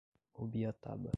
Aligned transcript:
Rubiataba 0.37 1.09